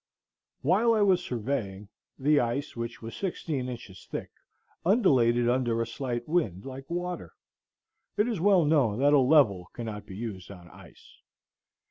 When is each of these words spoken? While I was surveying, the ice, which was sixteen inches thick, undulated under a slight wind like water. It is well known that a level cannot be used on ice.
While 0.63 0.95
I 0.95 1.01
was 1.03 1.23
surveying, 1.23 1.87
the 2.17 2.39
ice, 2.39 2.75
which 2.75 3.03
was 3.03 3.15
sixteen 3.15 3.69
inches 3.69 4.07
thick, 4.09 4.31
undulated 4.83 5.47
under 5.47 5.79
a 5.79 5.85
slight 5.85 6.27
wind 6.27 6.65
like 6.65 6.89
water. 6.89 7.33
It 8.17 8.27
is 8.27 8.41
well 8.41 8.65
known 8.65 8.97
that 8.97 9.13
a 9.13 9.19
level 9.19 9.67
cannot 9.73 10.07
be 10.07 10.15
used 10.17 10.49
on 10.49 10.67
ice. 10.71 11.17